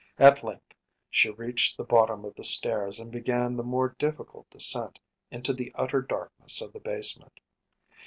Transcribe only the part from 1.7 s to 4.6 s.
the bottom of the stairs and began the more difficult